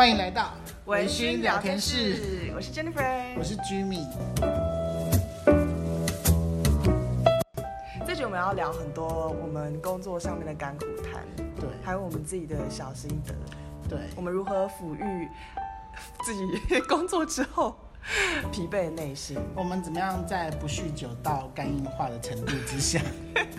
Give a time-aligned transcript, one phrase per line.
[0.00, 0.54] 欢迎来到
[0.86, 4.06] 微醺聊天室，我是 Jennifer，我是 Jimmy。
[8.06, 11.22] 这集我们要聊很多我们工作上面的甘苦谈，
[11.54, 13.34] 对，还有我们自己的小心得，
[13.90, 15.28] 对，我们如何抚育
[16.24, 17.76] 自己工作之后
[18.50, 23.02] 疲惫的内心，我们怎么样在不酗酒到肝硬化的程度之下，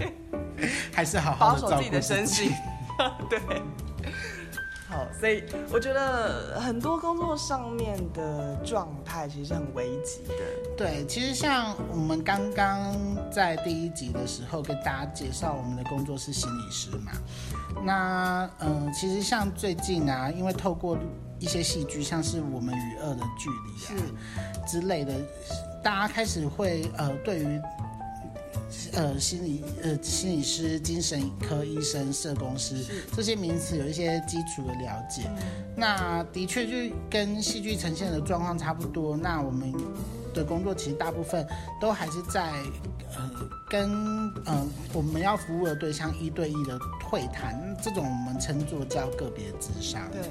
[0.92, 2.52] 还是好好的照顾自己的身心，
[3.30, 3.40] 对。
[4.92, 10.34] 好，所以我觉得很多工作上面的状态其实是很危急的。
[10.78, 12.94] 对，其实像我们刚刚
[13.32, 17.14] 在第一集的时候跟大家介绍，我们的工作是心理师嘛。
[17.86, 20.98] 那嗯、呃，其实像最近啊，因为透过
[21.40, 25.14] 一些戏剧，像是《我们与恶的距离》啊之类的，
[25.82, 27.62] 大家开始会呃对于。
[28.94, 32.84] 呃，心理呃，心理师、精神科医生、社工师
[33.16, 35.24] 这些名词有一些基础的了解。
[35.26, 35.44] 嗯、
[35.76, 39.16] 那的确就跟戏剧呈现的状况差不多。
[39.16, 39.74] 那我们
[40.34, 41.46] 的工作其实大部分
[41.80, 42.52] 都还是在
[43.16, 43.32] 呃
[43.70, 43.92] 跟
[44.46, 46.78] 呃我们要服务的对象一对一的
[47.10, 50.02] 会谈，这种我们称作叫个别咨商。
[50.12, 50.22] 对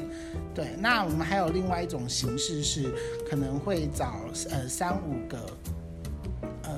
[0.54, 0.76] 对。
[0.78, 2.94] 那我们还有另外一种形式是
[3.28, 5.38] 可能会找呃三五个。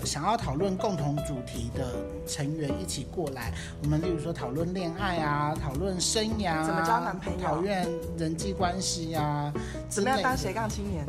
[0.04, 1.94] 想要讨论共同主题的
[2.26, 9.52] 成员一起过来，我们例如说讨论恋爱啊，讨论生涯啊，怎么交男朋友，讨论人际关系啊，
[9.88, 11.06] 怎么样当斜杠青年？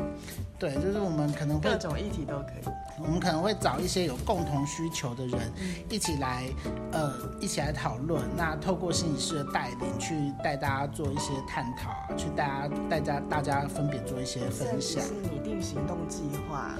[0.56, 2.72] 对，就是我们可能会各种议题都可以。
[3.02, 5.52] 我们可能会找一些有共同需求的人
[5.90, 6.44] 一起来，
[6.92, 8.22] 呃，一起来讨论。
[8.36, 16.70] 那透过心理师的带领，去带大家做一些探讨，去大家带家大家分别做一些分享，是拟定行动计划。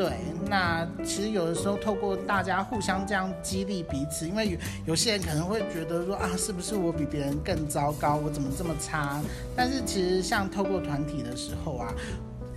[0.00, 0.12] 对，
[0.48, 9.20] 那其实有的时候透过大家互相这样激励彼此，因为有有些人可能会觉得说啊，是不是我比别人更糟糕，我怎么这么差？
[9.54, 11.92] 但是其实像透过团体的时候啊，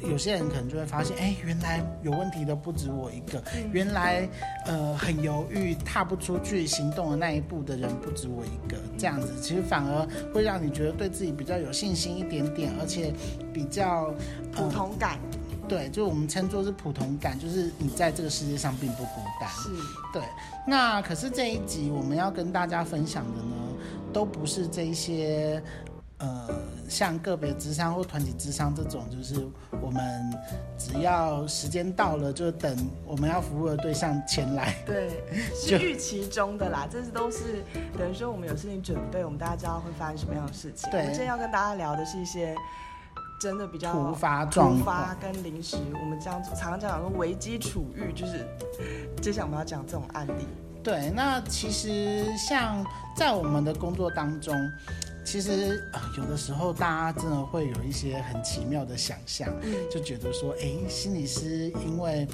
[0.09, 4.25] 有些人可能就会发现，哎，原来有问题的不止我一个，原来
[4.65, 13.11] 呃很犹豫踏不出去行动的那一步的人不止我一个，这样子其实反而会让你觉得对自己比较有信心一点点，而且
[13.51, 14.13] 比较
[14.53, 15.19] 普通感。
[15.67, 19.49] 对，就我们称作是普通感，就是你在这个世界上并不孤单。
[19.49, 19.69] 是，
[20.11, 20.21] 对。
[20.67, 23.55] 那可是这一集我们要跟大家分享的呢，
[24.11, 25.63] 都不是这一些，
[26.17, 26.49] 呃，
[26.89, 29.47] 像个别智商或团体智商这种，就是
[29.81, 30.03] 我们
[30.77, 32.75] 只要时间到了就等
[33.05, 34.75] 我们要服务的对象前来。
[34.85, 35.09] 对，
[35.55, 37.63] 是预期中的啦，这是都是
[37.97, 40.91] 等于说我们有事情准备，我们大家知道会发生什么样的事情。
[40.91, 42.53] 对，我们今天要跟大家聊的是一些。
[43.43, 48.47] 真的比较突发状况，突发跟临时，我们这样常常讲说危机处遇，就是
[49.21, 50.47] 接下来我们要讲这种案例。
[50.81, 52.81] 对，那其实像
[53.17, 54.55] 在我们的工作当中。
[55.25, 55.81] 其实
[56.17, 62.27] 有的时候大家真的会有一些很奇妙的想象，嗯、就觉得说，哎，心理师，因为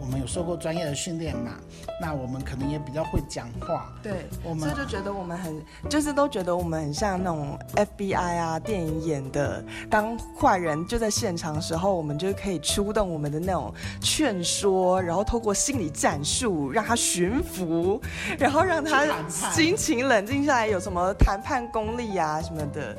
[0.00, 1.52] 我们有受过专业的训练嘛，
[2.00, 18.00] 那我们可能也比较会讲话，对，我们就觉得我们很，就是都觉得我们很像那种 FBI 啊，电影演的，当坏人就在现场的时候，我们就可以出动我们的那种劝说，然后透过心理战术让他驯服，
[18.38, 22.35] 然后让他心情冷静下来，有什么谈判功力啊？
[22.42, 22.96] 什么的，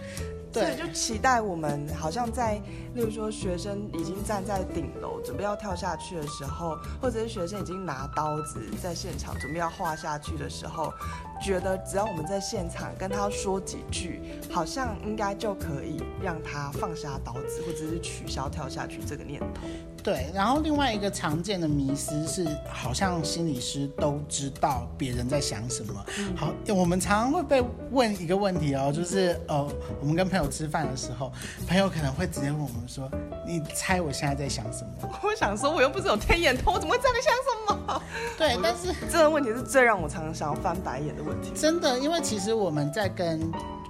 [0.51, 2.55] 对，所以就期待我们好像在，
[2.93, 10.93] 例如说学生已经站在顶楼准备要跳下去的时候，或者是学生已经拿刀子在现场准备要画下去的时候，
[11.41, 14.21] 觉得只要我们在现场跟他说几句，
[14.51, 19.67] 好像应该就可以让他放下刀子，或者是取消跳下去这个念头。
[20.07, 26.05] 对，然后另外一个常见的迷思是，好像心理师都知道别人在想什么。
[26.33, 29.69] 好，我们常常会被问一个问题哦，就是呃，
[29.99, 31.29] 我们跟朋友吃饭的时候，
[31.67, 33.11] 朋友可能会直接问我们说
[33.45, 38.01] ：“你猜我现在在想什么？”我想说，我又不是有天眼通，我怎么会知道你想什么？
[38.39, 41.51] 对，但是这个问题是最让我常常想要翻白眼的问题。
[41.53, 43.41] 真的，因为其实我们在跟。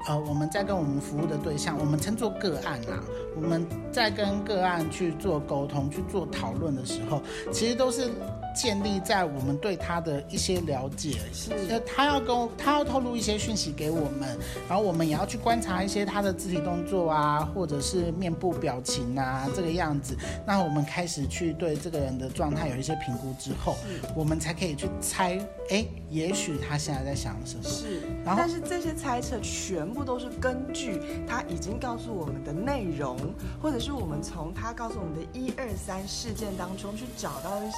[0.07, 3.03] 呃，我们在跟我们服务的对象，我们称作个案啦。
[3.35, 7.21] 我们在跟个案去做沟通、去做讨论的时候，
[7.51, 8.09] 其实都是
[8.55, 11.51] 建立在我们对他的一些了解，是
[11.85, 14.35] 他要跟他要透露一些讯息给我们，
[14.67, 20.17] 然后我们也要去观察一些他的肢体动作啊，或者是面部表情啊，这个样子。
[20.43, 23.77] 那我们开始去对这个人的状态有一些评估之后，
[24.15, 25.39] 我们才可以去猜，
[25.69, 27.63] 哎，也许他现在在想什么。
[27.63, 33.17] 是，然后但是这些猜测全全部都是根据他已经告诉我们的内容，
[33.61, 37.77] 或者是我们从他告诉我们的一二三事件当中去找到一些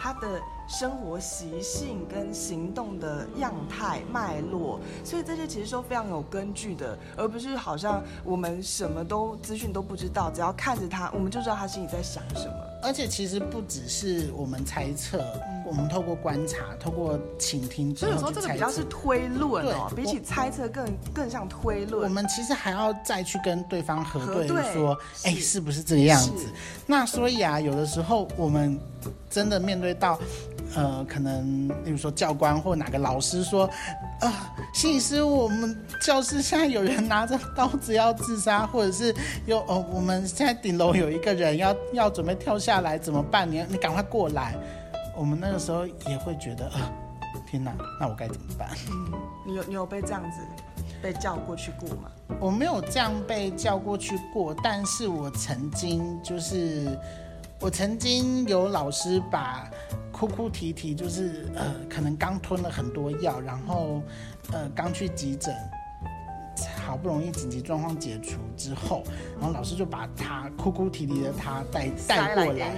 [0.00, 0.40] 他的
[0.70, 12.54] 生活习性跟行动的样态脉络，所以这些其实都非常有根据的，而不是好像我们什么都资讯都不知道，只要看着他，我们就知道他心里在想什么。
[12.82, 22.04] 而且其实不只是我们猜测，嗯、我们透过观察，透过倾听，所以有时候这个比较是推论哦，比起猜测更更像推论。
[22.04, 26.46] 我们其实还要再去跟对方核对说，哎，是不是这个样子？
[26.86, 28.80] 那所以啊，有的时候我们
[29.28, 30.18] 真的面对到。
[30.76, 33.64] 呃，可能例如说教官或哪个老师说，
[34.20, 34.32] 啊、呃，
[34.72, 39.12] 心理师，我们教室现在有人拿着刀子要自杀，或者是
[39.46, 43.50] 有哦、呃，我们现在顶楼有一个人要要准备跳下来，怎么办？
[43.50, 44.54] 你你赶快过来。
[45.16, 46.92] 我们那个时候也会觉得，啊、
[47.34, 48.68] 呃，天哪，那我该怎么办？
[48.90, 49.12] 嗯，
[49.44, 50.38] 你有你有被这样子
[51.02, 52.10] 被叫过去过吗？
[52.38, 56.96] 我没有这样被叫过去过，但是我曾经就是，
[57.58, 59.68] 我曾经有老师把。
[60.20, 64.02] 哭哭啼啼，就是呃，可能刚吞了很多药，然后
[64.52, 65.54] 呃，刚去急诊，
[66.84, 69.02] 好不容易紧急状况解除之后，
[69.40, 72.76] 然后老师就把他哭哭啼啼的他带带过来，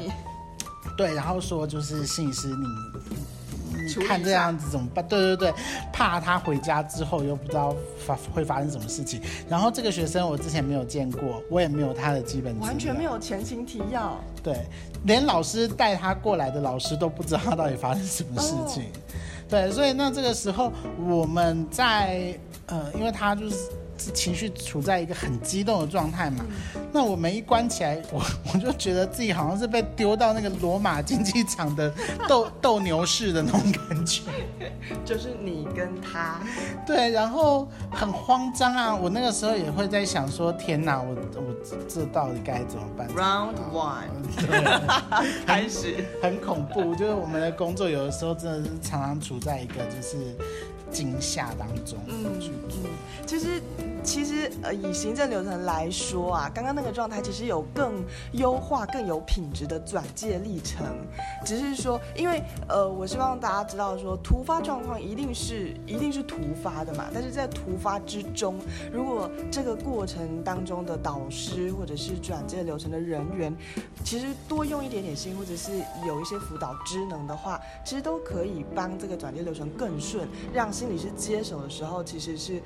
[0.96, 3.41] 对，然后说就是心理师你。
[3.86, 5.06] 你看这样子怎么办？
[5.08, 5.54] 对对对，
[5.92, 9.20] 怕他回家之后又不知道发会发生什么事情。
[9.48, 14.18] 然后这个学生我之前没有见过，我也没有他的基本，完全没有前情提要。
[14.42, 14.66] 对，
[15.04, 18.84] 连老师带他过来的老师都不知道他到底发生什么事情。
[18.84, 18.96] 哦、
[19.48, 23.56] 对，所以那这个时候我们在呃，因为他就是。
[24.10, 26.44] 情绪处在一个很激动的状态嘛，
[26.92, 28.22] 那我门一关起来，我
[28.52, 31.92] 我就觉得自己好像是被丢到那个罗马竞技场的
[32.28, 34.22] 斗斗牛士的那种感觉，
[35.04, 36.40] 就是你跟他，
[36.86, 41.54] 对，然后很慌张啊，我那个时候也会在想说，天哪，我我
[41.88, 44.64] 这到底该怎么办？Round one，对，
[45.46, 50.36] 开始很恐怖，就是我们的工作有的时候真的是常常处在一个就是。
[50.92, 52.90] 惊吓当中，嗯嗯，
[53.26, 53.62] 其实
[54.04, 60.84] 其实呃，以行政流程来说啊，刚刚那个状态其实有更优化、更有品质的转介历程。
[61.46, 67.06] 只是说，因为呃，我希望大家知道说，突发状况一定是一定是突发的嘛。
[67.14, 68.58] 但是在突发之中，
[68.92, 73.54] 如果这个过程当中的导师或者是转介流程的人员，
[74.04, 75.72] 其实多用一点点心，或者是
[76.06, 80.70] 有一些辅导职能的话，其实都可以帮这个转介流程更顺，让。
[80.82, 82.60] 心理是接手的时候，其实是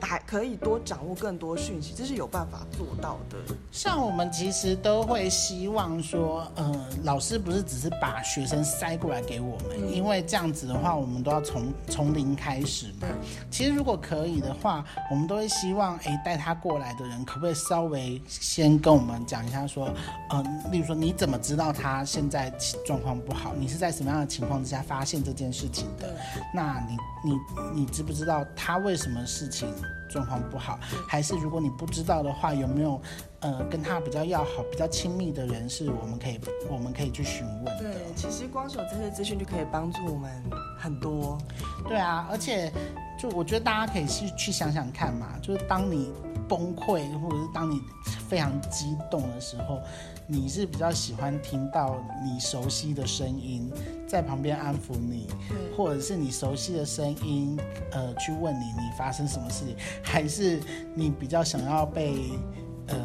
[0.00, 3.36] 还可以多掌握更多讯息，这是有办法做到的。
[3.70, 13.08] 像我们其实都会希望说，呃，老师不是只是把学生塞过来给我们，嗯、因为这样子的话，我们都要从从零开始嘛。
[13.50, 19.92] 其实如果可以的话，我们都会希望，哎，带他过来的人可不可以稍微先跟我们讲一下，说，
[20.30, 22.50] 呃，例如说你怎么知道他现在
[22.86, 23.54] 状况不好？
[23.54, 26.16] 你是在什么样的情况之下发现这件事情的？
[26.54, 26.96] 那你。
[27.22, 27.38] 你
[27.74, 29.68] 你知不知道他为什么事情
[30.08, 30.78] 状况不好？
[31.08, 33.00] 还是如果你不知道的话，有没有
[33.40, 37.78] 呃跟他比较要好、比较亲密的人是我们可以我们可以去询问的？
[37.82, 40.30] 对，其实光是有这些资讯就可以帮助我们
[40.78, 41.38] 很多。
[41.88, 42.72] 对啊，而且
[43.18, 46.12] 就我觉得大家可以去去想想看嘛，就是当你
[46.48, 47.80] 崩溃或者是当你
[48.28, 49.80] 非常激动的时候。
[50.32, 53.68] 你是比较喜欢听到你熟悉的声音
[54.10, 55.28] 在旁边安抚你，
[55.76, 57.56] 或者是你熟悉的声音，
[57.92, 60.58] 呃，去问你你发生什么事情，还是
[60.94, 62.16] 你比较想要被，
[62.88, 62.96] 呃，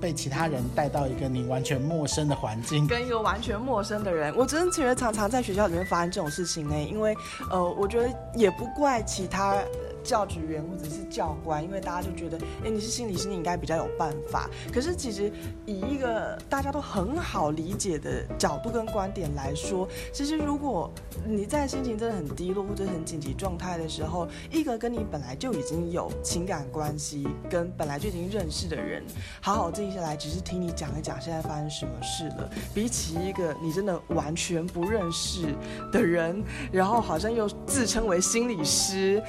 [0.00, 4.32] 被其他人带到一个你完全陌生的环境，跟一个完全陌生的人？
[4.36, 7.12] 我真的觉得常常在学校里面发生这种事情呢，因为，
[7.50, 9.56] 呃，我觉得也不怪其他。
[10.02, 14.50] 教职员或者是教官，因为大家就觉得，哎，你是心理师，你应该比较有办法。
[14.72, 15.32] 可是其实
[15.64, 20.92] 以一个大家都很好理解的角度跟观点来说，其实如果
[21.24, 29.04] 你在心情真的很低落或者很紧急状态的时候，一个跟你本来就已经有情感关系、跟本来就已经认识的人，
[29.40, 35.54] 好好静下来，只是听你讲一讲现在发生什么事了，比起一个你真的完全不认识
[35.92, 36.42] 的人，
[36.72, 39.22] 然后好像又自称为心理师，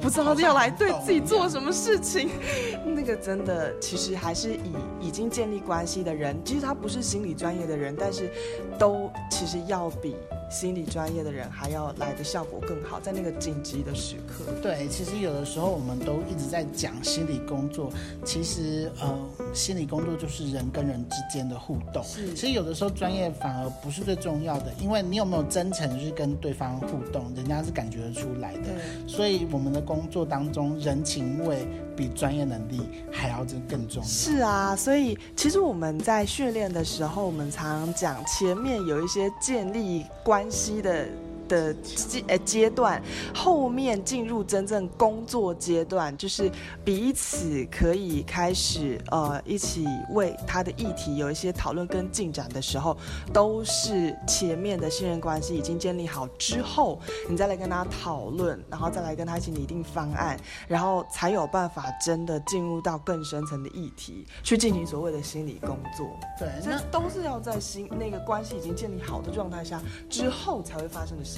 [0.00, 0.11] 不。
[0.12, 2.28] 知道要来对自己做什么事情，
[2.84, 8.30] 那个真的其实还是以已经建立关系的人，其实他不是心理专业的人，但是
[8.78, 10.14] 都其实要比。
[10.52, 14.44] 心理专业的人还要来的效果更好，在那个紧急的时刻。
[14.62, 17.90] 对，其实有的时候我们都一直在讲心理工作，
[18.22, 19.18] 其实呃，
[19.54, 22.04] 心理工作就是人跟人之间的互动。
[22.04, 28.60] 是，其实有的时候专业反而不是最重要的，因为你有没有真诚去跟对方互动，人家是感觉得出来的。
[28.60, 32.80] 对，所以我们的工作当中，人情味比专业能力
[33.10, 34.08] 还要更重要。
[34.08, 39.82] 是啊，所以其实我们在训练的时候，我们常常讲前面有一些建立。
[40.24, 41.06] 关系的
[41.48, 43.02] 的阶呃阶段，
[43.34, 46.50] 后面进入真正工作阶段，就是
[46.84, 52.96] 彼此可以开始呃一起为他的议题有一些讨论跟进展的时候，
[53.32, 66.08] 都是前面的信任关系已经建立好之后，你再来跟他讨论，然后再来跟他一起拟定方案，然后才有办法真的进入到更深层的议题去进行所谓的心理工作。
[66.38, 71.31] 对，这都是要在心那个关系已经建立好的状态下之后才会发生的事。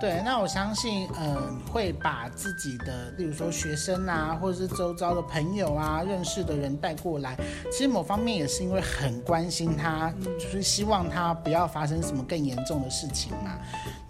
[0.00, 7.34] 对，那我相信，嗯、呃，会把自己的，例如说学生啊，或者是周遭的朋友啊，认识的人带过来，
[7.72, 13.52] 其实某方面也是因为很关心他，就是希望他不要发生什么更严重的事情嘛。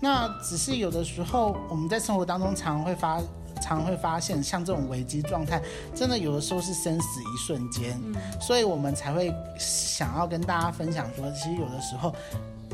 [0.00, 3.20] 那只是有的时候我们在生活当中常会发，
[3.60, 5.62] 常会发现，像这种危机状态，
[5.94, 8.00] 真的有的时候是生死一瞬间，
[8.40, 12.12] 所以我们才会想要跟大家分享说，其实有的时候。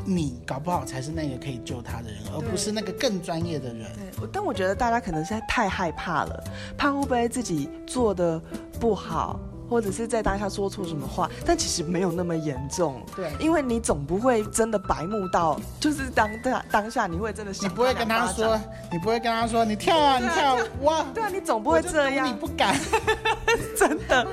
[0.05, 3.91] 你搞不好才是那个可以救他的人，而不是那个更专业的人。
[3.93, 6.43] 对，但我觉得大家可能是太害怕了，
[6.77, 8.41] 怕会不会自己做的
[8.79, 9.39] 不好。
[9.71, 13.01] 或者是在当下说错什么话，但其实没有那么严重。
[13.15, 17.69] 对，因为你总不会真的白目到，就是当当当下你会真的想。
[17.69, 18.59] 你不会跟他说，
[18.91, 21.05] 你不会跟他说，你跳啊，你跳哇！
[21.13, 22.27] 对啊，你总不会这样。
[22.27, 22.77] 你不敢，
[23.79, 24.27] 真的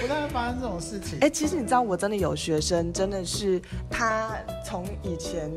[0.00, 1.18] 不太会发生这种事情。
[1.18, 4.30] 哎、欸，其实你知道，我真的有学生，真的是他
[4.64, 5.52] 从以前。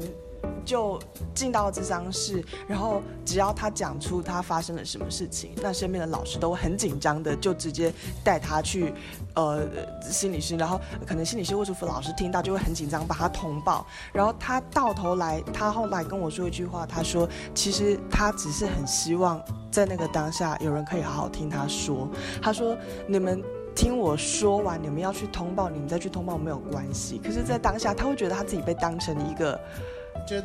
[0.64, 1.00] 就
[1.34, 7.92] 进到咨商室，然后只要他讲出他发生了什么事情，那身边的老师都很紧张的，就直接
[8.24, 8.94] 带他去，
[9.34, 9.68] 呃，
[10.04, 13.86] 心理师，然后可能心理师或者辅老师听到就会很紧张，把他通报。
[14.14, 22.08] 然后他到头来，他后来跟我说一句话，他说，其实他只是很希望在那个当下有人可以好好听他说。
[22.42, 23.44] 他说，你们
[23.76, 27.20] 听我说完，你们要去通报，你们再去通报没有关系。
[27.24, 29.60] 可是，在当下，他会觉得他自己被当成一个。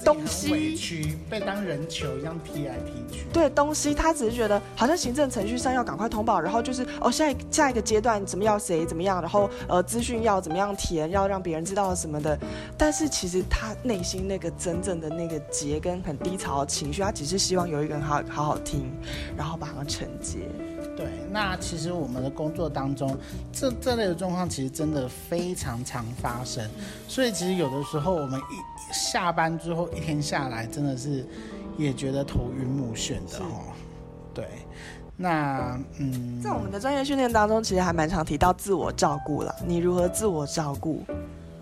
[0.04, 3.26] 东西被当人球一样踢来踢去。
[3.32, 12.38] 对，东西他只是觉得好像行政程序上要赶快通报，然后就是哦，下一下一个阶段怎么要谁怎么样，然后呃资讯要怎么样填，要让别人知道什么的。
[12.76, 18.90] 但是其实他内心那个真正的那个结跟很低潮的情绪，他只是希望有一个人好好好听，
[19.36, 20.38] 然后把它承接。
[20.96, 23.14] 对，那其实我们的工作当中，
[23.52, 26.66] 这这类的状况其实真的非常常发生，
[27.06, 31.26] 所以其实有的时候我们一下班之后一天下来，真的是
[31.76, 33.72] 也觉得头晕目眩的哦。
[34.32, 34.46] 对，
[35.16, 41.02] 那嗯，在我们的专业训练当中，其实还蛮常提到自我照顾了，你如何自我照顾？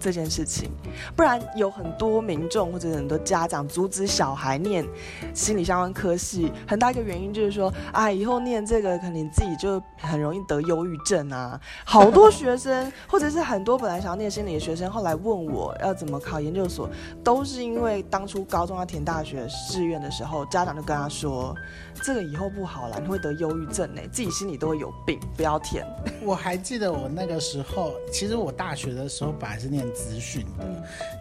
[0.05, 0.71] 这件事情，
[1.17, 4.87] 不然有很多民众或者很多家长阻止小孩念
[5.33, 11.59] 心理相关科系，很大一个原因就是说，啊，以后念这个，可能自己就很容易得忧郁症啊。
[11.87, 16.87] 好多学生，或者是很多本来想要念心理的学生，后来问我要怎么考研究所，
[17.25, 21.55] 都是因为当初高中要填大学志愿的时候，家长就跟他说，
[22.03, 25.83] 这个以后不好了，你会得忧郁症呢，自己心里都会有病，不要填。
[26.23, 29.83] 我还记得我那个时候，其实我大学的时候本来是念。
[29.95, 30.65] 资讯的，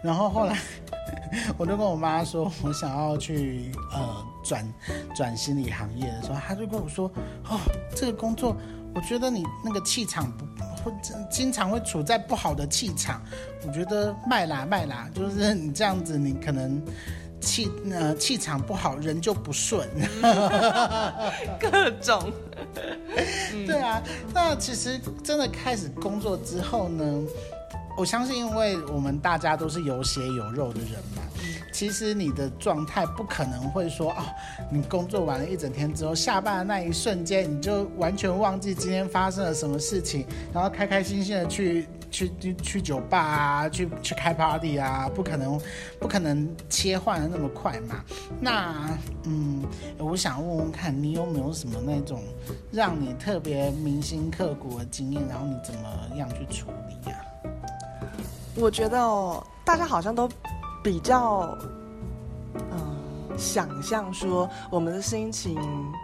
[0.02, 0.58] 然后后来
[1.56, 4.74] 我就跟我妈说，我想要去呃转
[5.14, 7.10] 转心理行业的时候，她就跟我说，
[7.48, 7.60] 哦，
[7.94, 8.56] 这个工作，
[8.94, 10.44] 我觉得你那个气场不
[10.82, 10.92] 会
[11.30, 13.22] 经常会处在不好的气场，
[13.66, 16.82] 我觉得卖啦卖啦，就是你这样子，你可能
[17.40, 19.88] 气呃气场不好，人就不顺，
[21.60, 22.32] 各种，
[23.66, 24.02] 对啊，
[24.32, 27.22] 那其实真的开始工作之后呢？
[27.96, 31.22] 我相信，因为我们大家都是有血有肉的人嘛，
[31.72, 34.24] 其实你的状态不可能会说哦，
[34.70, 45.60] 你工作完了一整天之后，下班的那一瞬间你就完全忘记今天发生了什么事情，然后开开心心的去去去去酒吧啊，去去开 party 啊，不可能，
[46.00, 48.04] 不可能切换的那么快嘛。
[48.40, 49.62] 那嗯，
[49.98, 52.22] 我想问问看你有没有什么那种
[52.72, 57.16] 让你特别铭心刻骨的经验，然后你怎么样去处理呀？
[58.56, 60.28] 我觉得哦，大家好像都
[60.82, 61.58] 比较，
[62.54, 65.58] 嗯，想象说我们的心情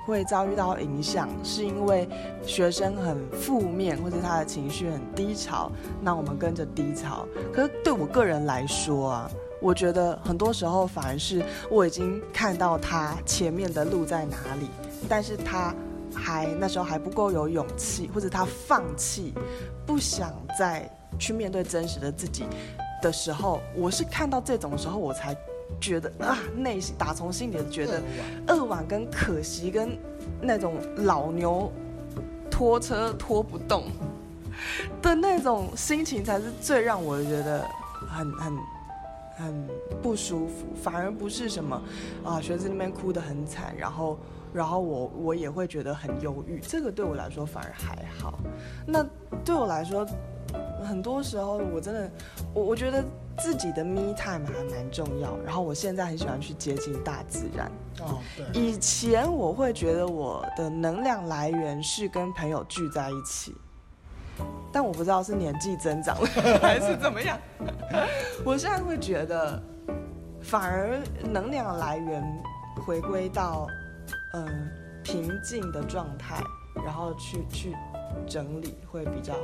[0.05, 2.09] 会遭遇到影响，是因为
[2.45, 5.71] 学生很负面，或者他的情绪很低潮，
[6.03, 7.25] 那我们跟着低潮。
[7.53, 9.31] 可是对我个人来说啊，
[9.61, 14.69] 我觉得很多时候反而是我已经看到他前面的路在哪里，
[15.09, 15.73] 但是他
[16.13, 19.33] 还那时候还不够有勇气，或者他放弃，
[19.87, 20.91] 不想再。
[21.21, 22.45] 去面对真实的自己
[23.01, 25.37] 的时候，我是看到这种时候，我才
[25.81, 28.03] 觉得啊，内心打从心里觉得
[28.49, 28.85] 扼腕。
[28.89, 29.97] 跟可惜跟
[30.41, 31.71] 那种老牛
[32.51, 33.85] 拖车拖不动
[35.01, 37.65] 的那种心情，才是最让我觉得
[38.09, 38.59] 很很
[39.37, 39.69] 很
[40.03, 41.81] 不舒服，反而不是什么
[42.25, 44.19] 啊，学生那边哭得很惨，然后
[44.53, 48.39] 然后我我也会觉得很忧郁，这个对我来说反而还好。
[48.87, 49.07] 那
[49.45, 50.07] 对我来说，
[50.81, 52.11] 很多时候我真的
[52.55, 53.05] 我我觉得
[53.39, 57.71] 自己的 me time 还蛮重要，然后我现在很喜欢去接近大自然。
[58.01, 58.61] 哦，对。
[58.61, 63.55] 以前我会觉得我的能量来源是跟朋友聚在一起。
[64.73, 66.27] 但我不知道是年纪增长了
[66.63, 67.37] 还是怎么样，
[68.45, 69.61] 我现在会觉得，
[70.41, 70.99] 反而
[71.31, 72.23] 能量来源
[72.87, 73.67] 回归到，
[74.33, 74.53] 嗯、呃，
[75.03, 76.43] 平静的状态，
[76.85, 77.77] 然后去去
[78.27, 79.41] 整理会比较好。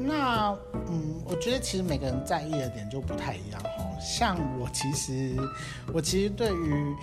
[0.00, 0.56] 那
[0.88, 3.96] 嗯，我觉得其实每个人在意的点就不太一样哦。
[4.00, 5.36] 像我其实，
[5.92, 6.96] 我其实对于。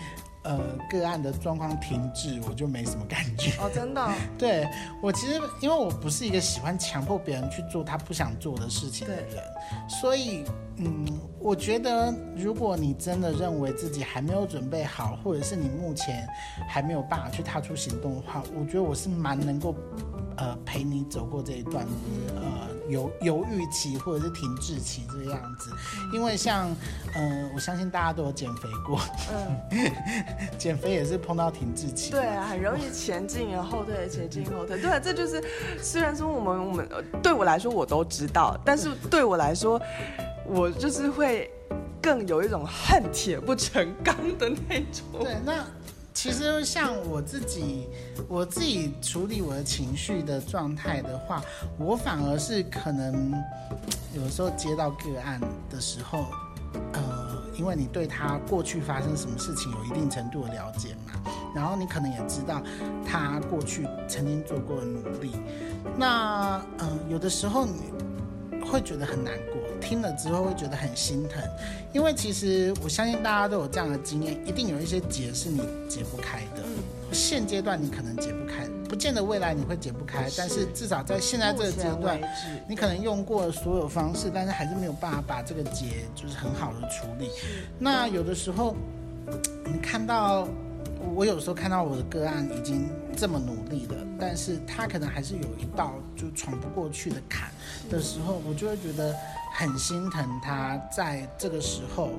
[0.43, 0.57] 呃，
[0.89, 4.13] 个案的状况停滞，我就没什么感觉哦，真的、哦。
[4.39, 4.65] 对，
[5.01, 9.43] 我其实，因为我不是一个喜欢强迫别人去做他不想做的事情的人，
[9.89, 10.45] 所以，
[10.77, 11.05] 嗯，
[11.37, 16.25] 我觉得如果你真的认为自己还没有准备好，或者是你目前
[16.65, 19.75] 还没有办法去踏出行动的话，我觉得我是蛮能够。
[20.39, 21.83] 呃，陪你走过这一段，
[22.35, 25.71] 呃，犹犹豫期或者是停滞期这个样子，
[26.13, 26.67] 因为像，
[27.13, 28.99] 呃，我相信大家都有减肥过，
[29.31, 29.91] 嗯，
[30.57, 35.43] 减肥也是碰到停滞期，对啊，很容易前进然后后退，前进后退，对啊，这就是
[35.81, 36.87] 虽然说我们我们
[37.21, 39.81] 对我来说我都知道，但是对我来说，
[40.45, 41.51] 我就是会
[42.01, 45.65] 更有一种恨铁不成钢的那种，对，那。
[46.17, 47.87] 其实像我自己，
[48.27, 51.43] 我自己处理我的情绪的状态的话，
[51.77, 53.31] 我反而是可能
[54.15, 56.25] 有时候接到个案的时候，
[56.93, 62.63] 呃，因为你对他过去发生什么事情有一定程度的了解嘛，然后你可能也知道
[63.05, 65.33] 他过去曾经做过的努力，
[65.95, 67.93] 那嗯、有的时候你
[68.65, 69.56] 会觉得很难过。
[69.77, 71.41] 听了之后会觉得很心疼，
[71.93, 76.63] 因为其实我相信大家都有这样的经验，一定有一些结是你解不开的。
[77.11, 82.19] 现阶段你可能解不开，不见得未来你会解不开，但是至少在现在这个阶段，
[82.67, 87.29] 你可能用过所有方式，但是还是没有办法把这个结就是很好的处理。
[87.79, 88.75] 那有的时候，
[89.65, 90.47] 你看到。
[91.15, 97.49] 我有时候看到我的个案已经这么努力了，但是他可能还是有一道就闯不过去的坎
[97.89, 99.15] 的时候，我就会觉得
[99.53, 102.11] 很心疼他在这个时候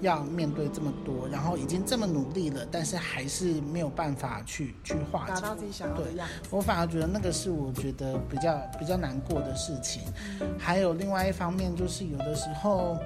[0.00, 6.34] 要面对这么多，然后已经这么努力了，但是还是没有办法去去化解，达到自己想要的样子。
[6.42, 10.02] 对，我反而觉得那个是我觉得比较比较难过的事情。
[10.58, 12.96] 还有另外一方面就是有的时候。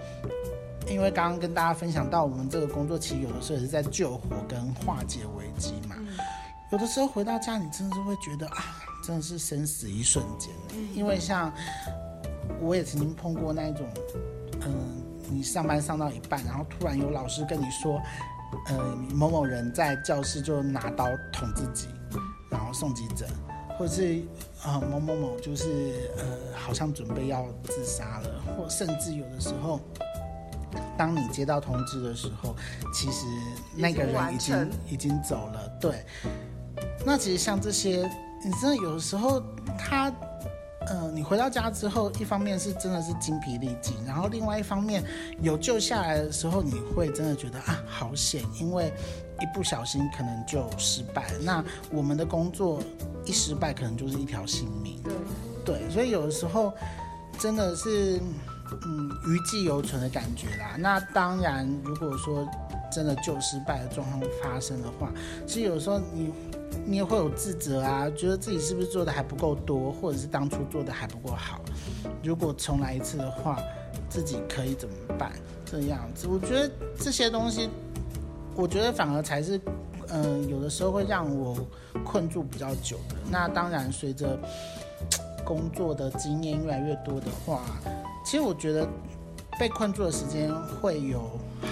[0.89, 5.97] 因为刚刚跟大家分享到，我们这个工作其实有的时候也是在救火跟化解危机嘛。
[6.71, 10.51] 有的时候回到家，你真的是会觉得啊，真的是生死一瞬间。
[10.95, 11.53] 因为像
[12.61, 13.87] 我也曾经碰过那种，
[14.63, 18.01] 嗯，你上班上到一半，然后突然有老师跟你说，
[18.69, 21.89] 呃，某某人在教室就拿刀捅自己，
[22.51, 23.29] 然后送急诊，
[23.79, 24.23] 或者是
[24.63, 29.81] 啊某某某就是呃好像准备要自杀了，或甚至有的时候。
[30.97, 32.55] 当你接到通知的时候，
[32.93, 33.27] 其实
[33.75, 35.69] 那个人已经已经走了。
[35.81, 36.05] 对，
[37.05, 38.09] 那其实像这些，
[38.45, 39.43] 你真的有的时候
[39.79, 40.13] 他，
[40.87, 45.03] 呃，你回到家之后，一方面是真的是精疲力尽，然后另外一方面
[45.41, 48.93] 有救下来的时候，你会真的觉得啊，好险，因为
[49.41, 51.33] 一不小心可能就失败。
[51.41, 52.83] 那我们的工作
[53.25, 55.03] 一失败，可能就是一条性命。
[55.65, 56.73] 对，对，所以有的时候
[57.39, 58.21] 真的是。
[58.85, 60.77] 嗯，余悸犹存的感觉啦。
[60.79, 62.47] 那当然，如果说
[62.91, 65.11] 真的就失败的状况发生的话，
[65.47, 66.33] 其实有时候你
[66.85, 71.61] 你也会有自责啊，觉得自己是不是做的还不够多，或者是当初做的还不够好。
[72.23, 73.59] 如果重来一次的话，
[74.09, 75.33] 自己可以怎么办？
[75.65, 77.71] 这样子，我觉得这些东西，
[78.55, 79.61] 我觉得反而才是，
[80.09, 81.57] 嗯、有的时候会让我
[82.05, 83.17] 困住比较久的。
[83.31, 84.39] 那当然，随着
[85.45, 87.63] 工作的经验越来越多的话。
[88.25, 88.87] 其实我觉得
[89.59, 91.21] 被困住的时间会有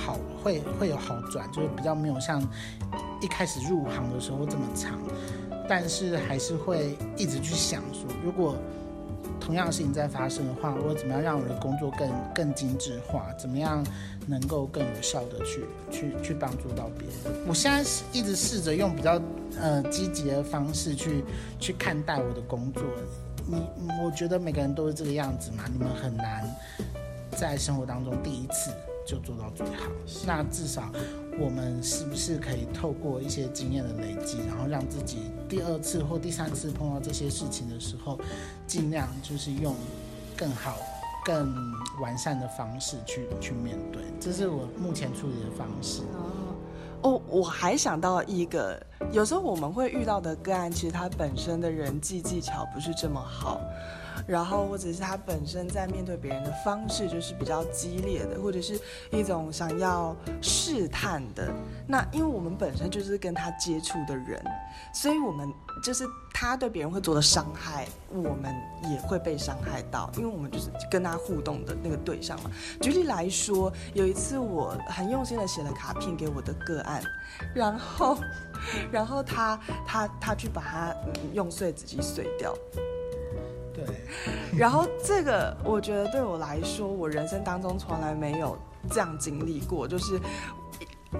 [0.04, 2.42] 好，会会有好转，就是比较没有像
[3.20, 4.98] 一开始入行的时候这么长，
[5.68, 8.56] 但是还是会一直去想说，如果
[9.40, 13.84] 同样的事情在发生的话，我怎么样让我的工作更更精致化，怎么样
[14.26, 17.46] 能够更有效的去去去帮助到别人。
[17.48, 19.20] 我现在是一直试着用比较
[19.58, 21.24] 呃积极的方式去
[21.58, 22.82] 去看待我的工作。
[23.50, 26.48] 你我觉得每个人都是这个样子嘛，你们很难
[27.32, 28.70] 在生活当中第一次
[29.06, 29.90] 就做到最好。
[30.24, 30.90] 那至少
[31.38, 38.18] 我们是不是可以透过一些经验的累积，然后让自己第二次或第三次碰到这些事情的时候，
[38.66, 39.74] 尽量就是用
[40.36, 41.54] 更好、更更
[42.00, 44.02] 完善的方式去去面对。
[44.20, 46.02] 这是我目前处理的方式。
[47.02, 53.60] 哦，我还想到一个，有时候我们会遇到的个案，其实他本身的人际技巧不是这么好。
[54.26, 58.78] 然后，或者是他本身在面对别人的方式就是比较激烈的，或者是
[59.10, 61.50] 一种想要试探的。
[61.86, 64.40] 那因为我们本身就是跟他接触的人，
[64.92, 65.50] 所以我们
[65.82, 66.04] 就是
[66.40, 68.50] 他对别人会做的伤害，我们
[68.90, 72.50] 也会被伤害到，因为我们就是跟他互动的那个对象嘛。
[72.80, 77.02] 举例来说，有一次我很用心的写了卡片给我的个案，
[77.54, 78.16] 然后，
[78.90, 80.96] 然后他他他去把它
[81.34, 82.54] 用碎纸机碎掉。
[83.74, 83.84] 对，
[84.58, 88.56] 然后这个我觉得对我来说，我人生当中从来没有
[88.90, 90.18] 这样经历过，就是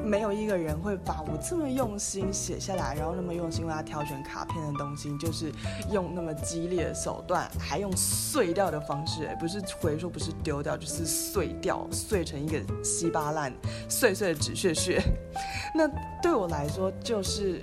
[0.05, 5.53] 没有一个人会把我这么用心写下来，然后那么用心为他挑选卡片的东西，就是
[5.90, 13.53] 用那么激烈的手段，还用碎掉的方式，不是回收，不是丢掉，就是碎掉，碎成一个稀巴烂、
[13.88, 15.03] 碎碎的纸屑屑。
[15.74, 15.88] 那
[16.22, 17.62] 对我来说就是。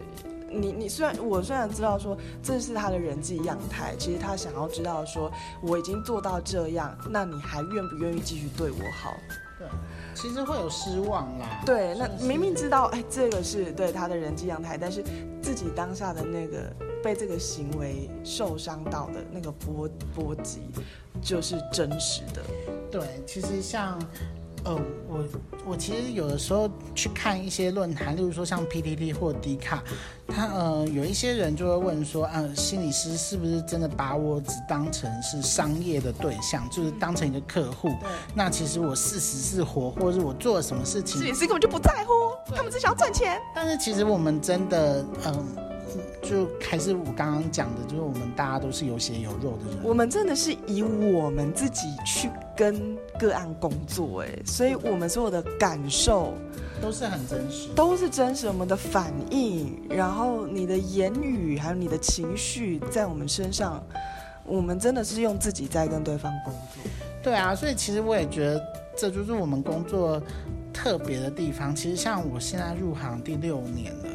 [0.50, 5.30] 你你虽然我虽然知道说这是他的人际样态，其实他想要知道说
[5.62, 9.14] 我已经做到这样，那你还愿不愿意继续对我好？
[9.60, 9.68] 对，
[10.20, 11.62] 其实会有失望啦。
[11.66, 15.04] 对，那明明知道哎，这个是对他的人际阳台，但是
[15.42, 20.62] 自己当下的那个被这个行为受伤到的那个波波及，
[21.22, 22.42] 就是真实的。
[22.90, 24.00] 对，其实像。
[24.64, 24.76] 呃，
[25.08, 25.26] 我
[25.66, 29.84] 我其实有的时候去看一些论坛，例如说像 PTT 或 D 卡，
[30.28, 37.90] 他呃有一些人就会问说，呃，心理师是不是真的把我只当成是商业的对象，就是当成一个客户？
[38.34, 43.40] 那其实我事实是活，或者是我做了什么事情，心理师根本就不在乎，他们只想要赚钱。
[43.56, 45.67] 但是其实我们真的，嗯、呃。
[46.22, 49.84] 就还是我刚刚讲的，就是我们大家都是有血有肉的人。
[49.84, 56.34] 我们真的是以我们自己去跟个案工作，哎，所以我们所有的感受
[56.82, 58.48] 都是很真实，都是真实。
[58.48, 63.84] 我们的反应，然后你的言语，还有你的情绪，在我们身上，
[64.46, 66.92] 我们真的是用自己在跟对方工作。
[67.24, 68.62] 对啊，所以其实我也觉得
[68.96, 70.22] 这就是我们工作
[70.72, 71.76] 特别的地方。
[71.76, 74.07] 其实像我现在入行第六年了。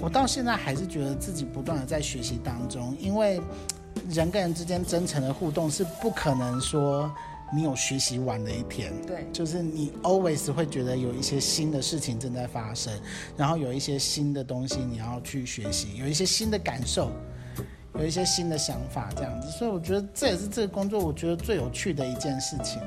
[0.00, 3.40] 我到现在还是觉得自己不断的在学习当中，因为
[4.08, 7.12] 人跟人之间真诚的互动是不可能说
[7.52, 8.92] 你有学习完的一天。
[9.06, 12.92] 对，就是你 always 会觉得有一些新的事情正在发生，
[13.36, 17.12] 然后有一些新的东西你要去学习，有一些新的感受，
[17.94, 19.50] 有一些新的想法这样子。
[19.50, 22.80] 所以我觉得这也是这个工作我觉得最有趣的一件事情。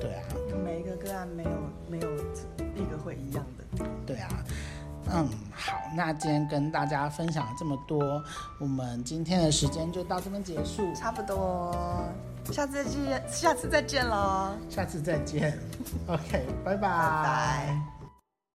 [0.00, 0.22] 对啊，
[0.64, 1.50] 每一个个案没有
[1.90, 2.08] 没有
[2.76, 3.84] 一个会一样的。
[4.06, 4.44] 对啊。
[5.14, 5.28] 嗯，好，
[5.94, 8.22] 那今天跟大家分享了这么多，
[8.58, 11.74] 我们今天的时间就到这边结束，差不多，
[12.50, 15.58] 下次再见，下次再见喽，下次再见，
[16.08, 16.88] OK，拜拜。
[16.88, 17.91] 拜拜。